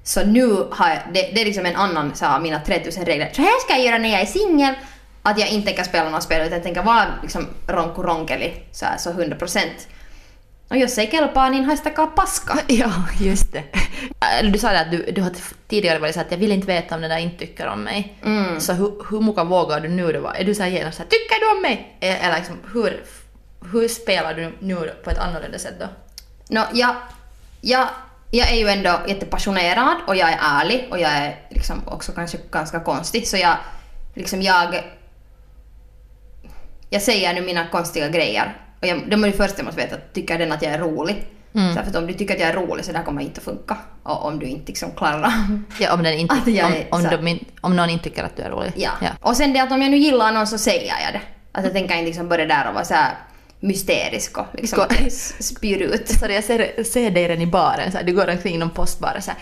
[0.04, 3.30] Så nu har jag, det, det är liksom en annan så här, mina 3000 regler.
[3.34, 4.74] Så här ska jag göra när jag är singel.
[5.24, 8.86] Att jag inte kan spela något spel utan jag tänker vara liksom ronku ronkeli så,
[8.86, 9.60] här, så 100%.
[10.70, 12.58] Och jos ei kelpaa niin haistakaa paska.
[12.68, 13.64] Ja, just det.
[14.40, 15.32] Eller Du sa det att du, du har
[15.68, 18.18] tidigare varit så att jag vill inte veta om den där inte tycker om mig.
[18.60, 20.28] Så hur, hur mycket vågar du nu då?
[20.28, 21.98] Är du så här genast så här, tycker du om mig?
[22.00, 23.04] Eller liksom, hur,
[23.72, 25.88] hur spelar du nu på ett annorlunda sätt då?
[26.50, 26.96] No, jag,
[27.62, 27.88] jag,
[28.32, 32.38] jag är ju ändå jättepassionerad och jag är ärlig och jag är liksom också kanske
[32.52, 33.58] ganska konstig så jag
[34.14, 34.84] liksom jag
[36.90, 39.96] jag säger nu mina konstiga grejer och jag, de är det första jag måste veta,
[40.14, 41.26] tycker den att jag är rolig?
[41.54, 41.76] Mm.
[41.76, 43.78] Så för om du tycker att jag är rolig så där kommer inte att funka.
[44.04, 45.32] Och om du inte liksom klarar
[45.80, 48.04] Ja, om, den inte, Att jag om, är om, så här- de, om någon inte
[48.04, 48.72] tycker att du är rolig.
[48.76, 48.92] Ja.
[49.22, 51.22] Och sen det att om jag nu gillar någon så säger jag det.
[51.52, 53.14] Att jag tänker inte liksom börja där och vara så här
[53.60, 54.86] mysterisk och liksom
[55.40, 56.10] spyr ut.
[56.10, 59.18] Sorry, jag ser, ser dig redan i baren, så här, du går omkring någon postbar
[59.20, 59.40] så här.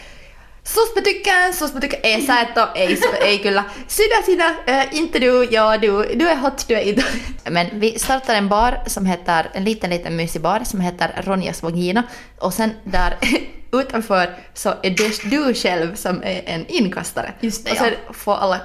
[0.66, 3.64] Suspetykkään, suspetykkään, ei sä et oo, ei, ei kyllä.
[3.88, 7.04] Sinä, sinä, äh, inte du, ja du, du är hot, du är inte.
[7.50, 11.64] Men vi startar en bar som heter, en liten, liten mysig bar som heter Ronjas
[11.64, 12.04] Vagina.
[12.42, 13.18] Och sen där
[13.74, 17.34] utanför så är det du själv som är en inkastare.
[17.40, 18.62] Just det, och sen får alla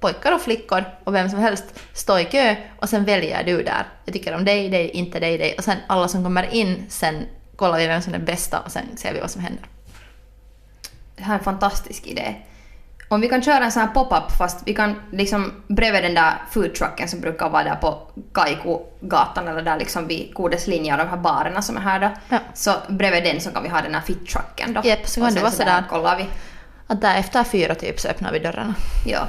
[0.00, 3.86] pojkar och flickor och vem som helst stå i kö och sen väljer du där.
[4.04, 5.54] Jag tycker om dig, dig, inte dig, dig.
[5.58, 8.96] Och sen alla som kommer in, sen kollar vi vem som är bästa och sen
[8.96, 9.64] ser vi vad som händer.
[11.16, 12.34] Det här är en fantastisk idé.
[13.08, 16.32] Om vi kan köra en sån här pop-up fast vi kan liksom bredvid den där
[16.50, 17.98] foodtrucken som brukar vara där på
[18.32, 22.10] Kaikogatan eller där liksom vid Kodes linje och de här barerna som är här då.
[22.28, 22.38] Ja.
[22.54, 24.80] Så bredvid den så kan vi ha den här fit-trucken då.
[24.84, 25.84] Jepp, så kan det vara sådär.
[25.88, 26.26] kollar vi.
[26.86, 28.74] Att där efter fyra typ så öppnar vi dörrarna.
[29.06, 29.26] Ja.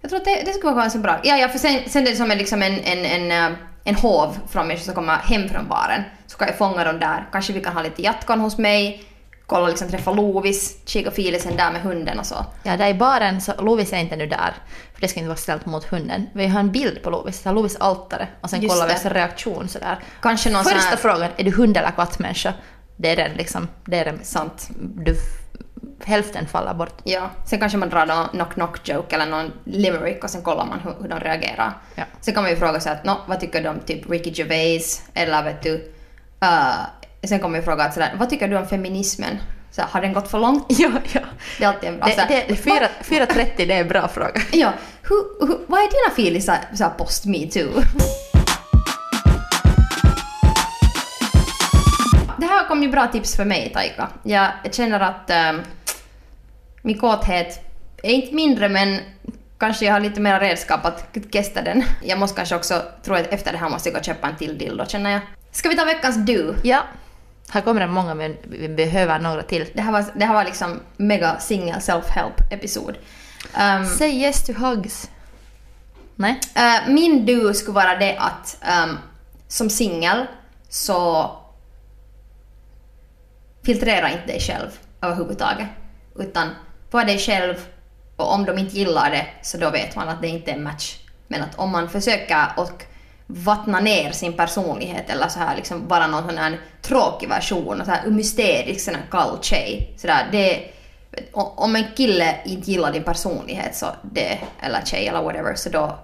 [0.00, 1.20] Jag tror att det, det skulle vara ganska bra.
[1.22, 3.94] Ja, ja för sen, sen är det som en, liksom en, en, en, eh, en
[3.94, 6.02] hov från människor som kommer hem från baren.
[6.26, 7.28] Så kan jag fånga dem där.
[7.32, 9.04] Kanske vi kan ha lite jatkan hos mig.
[9.46, 12.46] Kolla liksom träffa Lovis, kika filisen där med hunden och så.
[12.62, 14.54] Ja, där i baren så Lovis är inte nu där,
[14.94, 16.26] för det ska inte vara ställt mot hunden.
[16.34, 19.04] Vi har en bild på Lovis, så Lovis altare och sen Just kollar vi hans
[19.06, 19.98] reaktion sådär.
[20.22, 22.54] Kanske någon Första här- frågan, är du hund eller kattmänniska?
[22.96, 24.68] Det är den liksom, det är den, Sant.
[24.80, 25.16] du,
[26.04, 27.00] hälften faller bort.
[27.04, 27.30] Ja.
[27.46, 30.94] Sen kanske man drar någon knock-knock joke eller någon limerick och sen kollar man hur,
[31.02, 31.72] hur de reagerar.
[31.94, 32.04] Ja.
[32.20, 35.02] Sen kan man ju fråga sig att nå, vad tycker du om typ Ricky Gervais
[35.14, 35.74] eller vet du...
[36.44, 36.86] Uh,
[37.24, 39.38] sen kommer ju fråga att sådär, vad tycker du om feminismen?
[39.70, 40.64] Så här, har den gått för långt?
[40.78, 41.20] Ja, ja.
[41.58, 42.06] Det är alltid en bra...
[42.28, 44.40] Det, det, fyra- 4.30 det är en bra fråga.
[44.52, 45.84] Ja, hur, hur, vad är
[46.16, 46.34] dina
[46.84, 47.82] här post metoo?
[52.38, 54.08] Det här kom ju bra tips för mig, Taika.
[54.22, 55.62] Jag känner att ähm,
[56.82, 57.60] min kåthet
[58.02, 59.00] är inte mindre, men
[59.58, 61.84] kanske jag har lite mer redskap att kesta den.
[62.04, 64.36] Jag måste kanske också, tror att efter det här måste jag gå och köpa en
[64.36, 65.20] till dildo, känner jag.
[65.52, 66.54] Ska vi ta veckans du?
[66.62, 66.82] Ja.
[67.50, 69.66] Här kommer det många men vi behöver några till.
[69.74, 72.96] Det här var, det här var liksom mega single self-help episod.
[73.58, 75.10] Um, Say yes to hugs.
[76.14, 76.40] Nej?
[76.54, 78.98] Eh, min du skulle vara det att ehm,
[79.48, 80.26] som singel
[80.68, 81.30] så
[83.64, 84.68] filtrera inte dig själv
[85.00, 85.68] överhuvudtaget.
[86.18, 86.48] Utan
[86.90, 87.54] var dig själv
[88.16, 90.62] och om de inte gillar det så då vet man att det inte är en
[90.62, 90.98] match.
[91.28, 92.82] Men att om man försöker och
[93.26, 97.86] vattna ner sin personlighet eller så här liksom vara någon sån här tråkig version och
[97.86, 99.94] så här mysterisk sån här kall tjej.
[99.96, 100.70] Så där, det,
[101.32, 105.98] om en kille inte gillar din personlighet så det, eller tjej eller whatever så då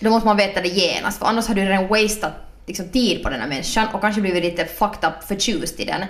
[0.00, 2.32] då måste man veta det genast för annars har du redan wasted
[2.66, 6.04] liksom, tid på den här människan och kanske blivit lite fucked up förtjust i den.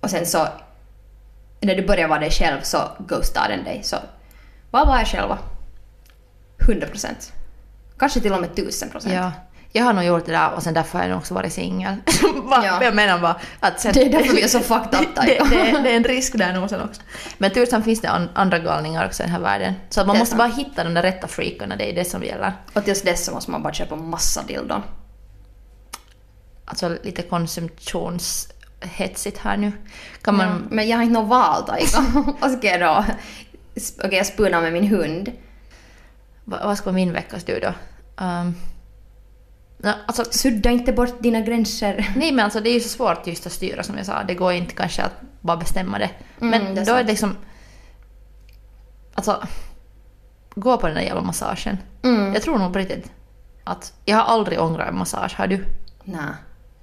[0.00, 0.48] Och sen så
[1.60, 3.80] när du börjar vara dig själv så ghostar den dig.
[3.82, 3.96] Så
[4.70, 5.38] var bara er själva.
[6.68, 7.32] 100 procent.
[8.02, 9.12] Kanske till och med 1000%.
[9.12, 9.32] Ja.
[9.72, 11.96] Jag har nog gjort det där och sen därför har jag också varit singel.
[12.50, 12.84] Ja.
[12.84, 15.80] Jag menar bara att sen, Det är därför vi är så fucked up, det, det,
[15.82, 17.02] det, är en risk där nog sen också.
[17.38, 19.74] Men tusan finns det an, andra galningar också i den här världen.
[19.90, 20.38] Så man måste sant.
[20.38, 22.52] bara hitta de där rätta freakarna, det är det som gäller.
[22.72, 24.82] Och tills dess så måste man bara köpa massa dildon.
[26.64, 29.72] Alltså lite konsumtionshetsigt här nu.
[30.22, 30.46] Kan man...
[30.46, 32.04] Ja, men jag har inte något val Taika.
[32.40, 33.04] Vad ska jag då?
[34.04, 35.32] okej jag spunar med min hund.
[36.44, 37.72] Va, vad ska vara min veckas du då?
[38.16, 38.54] Um,
[40.06, 42.12] alltså, Sudda inte bort dina gränser.
[42.16, 44.22] nej men alltså det är ju så svårt just att styra som jag sa.
[44.22, 46.10] Det går inte kanske att bara bestämma det.
[46.40, 47.36] Mm, Men det är då är det liksom...
[49.14, 49.46] Alltså...
[50.54, 51.78] Gå på den där jävla massagen.
[52.02, 52.34] Mm.
[52.34, 53.12] Jag tror nog på riktigt
[53.64, 53.92] att...
[54.04, 55.64] Jag har aldrig ångrat en massage, har du?
[56.04, 56.34] Nej.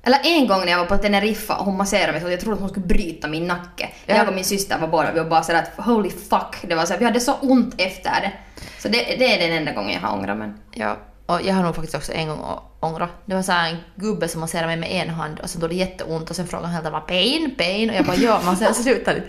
[0.04, 2.54] Eller en gång när jag var på Teneriffa och hon masserade mig så jag trodde
[2.54, 3.90] att hon skulle bryta min nacke.
[4.06, 4.16] Ja.
[4.16, 6.56] Jag och min syster var båda, vi var bara sådär att holy fuck.
[6.62, 8.32] Det var så här, vi hade så ont efter det.
[8.80, 10.60] Så det, det är den enda gången jag har ångrat men.
[10.72, 10.98] Ja.
[11.30, 12.40] Och jag har nog faktiskt också en gång
[12.80, 13.10] ångrat.
[13.26, 15.76] Det var så en gubbe som masserade mig med en hand och sen tog det
[15.76, 18.74] jätteont och sen frågade han helt bara pain, pain och jag bara ja, man sen
[18.74, 19.28] sluta lite.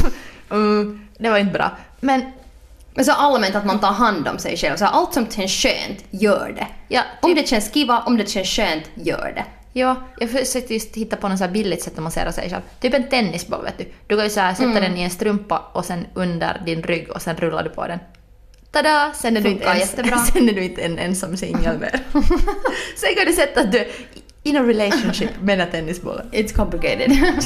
[0.50, 1.70] mm, det var inte bra.
[2.00, 2.22] Men
[2.94, 4.76] Men så allmänt att man tar hand om sig själv.
[4.76, 6.66] Så här, allt som känns skönt, gör det.
[6.88, 9.44] ja, Om typ, det känns kiva, om det känns skönt, gör det.
[9.80, 12.62] ja, jag försökte just hitta på något så billigt sätt att massera sig själv.
[12.80, 13.92] Typ en tennisboll vet du.
[14.06, 17.22] Du kan ju så sätta den i en strumpa och sen under din rygg och
[17.22, 17.98] sen rullar du på den.
[18.72, 19.12] Tada!
[19.14, 20.18] Sen är du inte, ens, jättebra.
[20.32, 22.00] sen är du inte en ensam singel mer.
[22.96, 23.86] sen kan du sätta att du är
[24.42, 26.26] in a relationship med den tennisbollen.
[26.32, 27.10] It's complicated.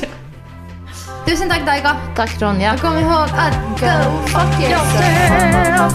[1.27, 1.97] Tusen tack Taika.
[2.17, 2.75] Tack Ronja.
[2.75, 5.93] Och kom ihåg att go fuck yourself.